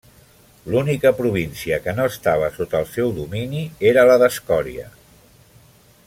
L'única 0.75 1.11
província 1.17 1.77
que 1.83 1.93
no 1.99 2.07
estava 2.13 2.49
sota 2.57 2.81
el 2.85 2.89
seu 2.97 3.13
domini 3.21 3.61
era 3.93 4.09
la 4.13 4.19
d'Escòria. 4.23 4.89